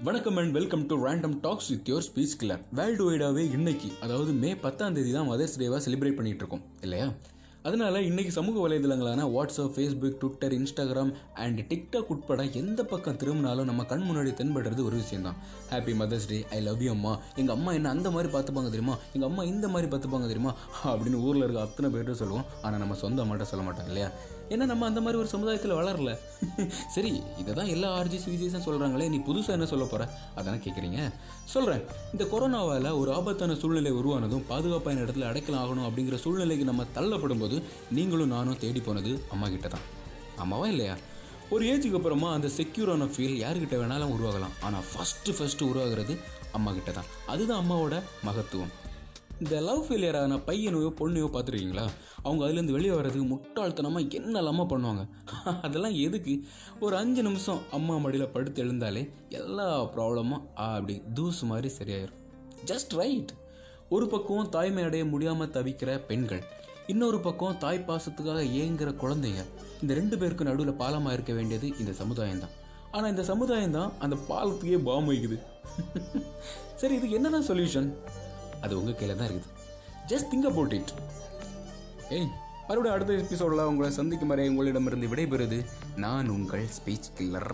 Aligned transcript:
வணக்கம் 0.00 0.36
and 0.36 0.52
welcome 0.52 0.86
to 0.86 1.06
random 1.06 1.40
talks 1.40 1.68
with 1.70 1.88
your 1.88 2.04
speech 2.08 2.36
clear 2.36 2.60
world 2.72 3.10
வைடாவே 3.10 3.50
இன்னைக்கு 3.52 3.88
அதாவது 4.00 4.32
மே 4.32 4.54
பத்தாம் 4.54 4.94
தேதி 4.94 5.12
தான் 5.12 5.28
மதர்ஸ் 5.30 5.58
டேவாக 5.58 5.80
செலிப்ரேட் 5.86 6.14
பண்ணிட்டு 6.14 6.38
இருக்கோம் 6.38 6.62
இல்லையா? 6.80 7.06
அதனால 7.62 8.00
இன்னைக்கு 8.00 8.32
சமூக 8.32 8.68
வலைதளங்களான 8.68 9.24
WhatsApp 9.24 9.72
Facebook 9.76 10.18
Twitter 10.18 10.52
Instagram 10.52 11.12
and 11.34 11.60
TikTok 11.60 12.06
உட்பட 12.06 12.42
எந்த 12.42 12.84
பக்கம் 12.84 13.16
திரும்பினாலும் 13.16 13.64
நம்ம 13.64 13.84
கண் 13.84 14.06
முன்னாடி 14.10 14.34
தென்படுறது 14.34 14.84
ஒரு 14.84 14.96
விஷயம் 14.96 15.22
தான் 15.22 15.36
happy 15.70 15.94
mother's 15.96 16.28
day 16.28 16.46
I 16.50 16.60
love 16.60 16.82
you 16.82 16.90
அம்மா. 16.90 17.18
எங்கள் 17.36 17.56
அம்மா 17.56 17.72
என்ன 17.72 17.88
அந்த 17.88 18.10
மாதிரி 18.10 18.32
பார்த்துப்பாங்க 18.32 18.70
தெரியுமா? 18.70 18.96
எங்கள் 19.12 19.28
அம்மா 19.28 19.44
இந்த 19.44 19.68
மாதிரி 19.68 19.96
பார்த்துப்பாங்க 19.96 20.22
தெரியுமா? 20.22 20.54
அப்படின்னு 20.84 21.14
ஊரில் 21.14 21.42
இருக்க 21.42 21.60
அத்தனை 21.60 21.90
பேர்கிட்ட 21.90 22.10
சொல்லுவோம். 22.10 22.44
ஆனால் 22.62 22.78
நம்ம 22.78 22.94
சொந்த 22.94 23.24
அம்மாட்ட 23.24 23.42
சொல்ல 23.42 23.64
மாட்டோம் 23.64 23.86
இல்லையா? 23.86 24.10
ஏன்னா 24.50 24.64
நம்ம 24.64 24.86
அந்த 24.86 25.00
மாதிரி 25.00 25.18
ஒரு 25.18 25.28
சமுதாயத்தில் 25.28 25.76
வளரல. 25.78 26.10
சரி 26.94 27.10
இதை 27.38 27.52
தான் 27.54 27.66
எல்லா 27.66 27.88
ஆர்ஜிஸ் 27.98 28.28
விஜிஸும் 28.28 28.64
சொல்கிறாங்களே 28.66 29.08
நீ 29.08 29.18
புதுசாக 29.18 29.52
என்ன 29.52 29.66
சொல்ல 29.66 29.84
போகிற 29.84 30.04
அதானே 30.34 30.58
கேட்குறீங்க 30.58 31.00
சொல்கிறேன் 31.52 31.82
இந்த 32.12 32.24
கொரோனாவால் 32.24 32.90
ஒரு 32.92 33.12
ஆபத்தான 33.12 33.54
சூழ்நிலை 33.54 33.92
உருவானதும் 33.92 34.44
பாதுகாப்பான 34.48 35.00
இடத்துல 35.00 35.28
அடைக்கலாம் 35.30 35.62
ஆகணும் 35.64 35.86
அப்படிங்கிற 35.88 36.14
சூழ்நிலைக்கு 36.14 36.64
நம்ம 36.64 36.86
தள்ளப்படும் 36.92 37.38
போது 37.38 37.58
நீங்களும் 37.90 38.28
நானும் 38.28 38.58
தேடி 38.58 38.80
போனது 38.80 39.12
அம்மா 39.30 39.48
கிட்ட 39.48 39.68
தான் 39.68 39.86
அம்மாவா 40.38 40.66
இல்லையா? 40.66 40.96
ஒரு 41.50 41.64
ஏஜுக்கு 41.64 41.96
அப்புறமா 41.96 42.32
அந்த 42.32 42.48
செக்யூரான 42.48 43.04
ஃபீல் 43.12 43.38
யாருக்கிட்ட 43.38 43.76
வேணாலும் 43.76 44.12
உருவாகலாம். 44.16 44.54
ஆனால் 44.62 44.84
ஃபஸ்ட்டு 44.90 45.32
ஃபஸ்ட்டு 45.32 45.68
உருவாகிறது 45.70 46.14
அம்மா 46.52 46.72
கிட்ட 46.72 46.92
தான் 46.92 47.08
அதுதான் 47.26 47.60
அம்மாவோட 47.62 47.96
மகத்துவம். 48.24 48.72
இந்த 49.42 49.56
லவ் 49.60 49.82
ஃபெயிலியர் 49.86 50.16
ஆன 50.20 50.36
பையனையோ 50.46 50.88
பொண்ணையோ 51.00 51.26
பார்த்துருக்கீங்களா? 51.34 51.84
அவங்க 52.22 52.42
அதுலேருந்து 52.44 52.74
வெளியே 52.76 52.94
வர்றதுக்கு 52.94 53.26
முட்டாள்தனமாக 53.32 54.16
என்னெல்லாமல் 54.18 54.68
பண்ணுவாங்க. 54.72 55.02
அதெல்லாம் 55.66 55.96
எதுக்கு? 56.06 56.34
ஒரு 56.80 56.94
அஞ்சு 56.96 57.22
நிமிஷம் 57.22 57.60
அம்மா 57.70 57.96
மடியில் 57.96 58.32
படுத்து 58.34 58.62
எழுந்தாலே 58.64 59.02
எல்லா 59.40 59.68
ப்ராப்ளமும் 59.94 60.42
அப்படி 60.66 60.96
தூசு 61.18 61.44
மாதிரி 61.52 61.70
சரியாயிரும். 61.78 62.18
ஜஸ்ட் 62.64 62.94
ரைட் 63.00 63.32
ஒரு 63.88 64.06
பக்கம் 64.06 64.50
தாய்மை 64.56 64.82
அடைய 64.88 65.04
முடியாமல் 65.04 65.54
தவிக்கிற 65.56 65.90
பெண்கள் 66.10 66.42
இன்னொரு 66.92 67.20
பக்கம் 67.20 67.58
தாய் 67.58 67.86
பாசத்துக்காக 67.88 68.42
ஏங்குற 68.62 68.90
குழந்தைங்க. 69.04 69.42
இந்த 69.82 69.92
ரெண்டு 69.94 70.18
பேருக்கு 70.18 70.50
நடுவில் 70.50 70.80
பாலமாக 70.82 71.16
இருக்க 71.16 71.32
வேண்டியது 71.32 71.68
இந்த 71.82 71.92
சமுதாயம் 72.02 72.44
தான் 72.44 72.54
ஆனால் 72.90 73.10
இந்த 73.10 73.24
சமுதாயம் 73.32 73.76
தான் 73.78 73.90
அந்த 74.04 74.16
பாலத்துக்கே 74.30 74.78
பாம் 74.90 75.10
வைக்குது. 75.10 75.38
சரி 76.80 76.94
இதுக்கு 76.98 77.16
என்னதான் 77.16 77.48
சொல்யூஷன் 77.48 77.88
அது 78.60 78.78
உங்கள் 78.78 78.94
கையில் 78.94 79.16
தான் 79.16 79.28
இருக்குது. 79.28 79.54
ஜஸ்ட் 80.08 80.30
திங்க் 80.32 80.48
அபவுட் 80.50 80.72
இட் 80.72 80.92
ஏய் 82.08 82.28
மறுபடியும் 82.68 82.96
அடுத்த 82.96 83.12
எபிசோடில் 83.12 83.60
உங்களை 83.60 83.90
சந்திக்கும் 83.90 84.28
வரை 84.28 84.48
உங்களிடமிருந்து 84.48 85.08
விடைபெறுது 85.08 85.58
நான் 85.96 86.28
உங்கள் 86.28 86.66
ஸ்பீச் 86.76 87.08
கில்லர் 87.18 87.52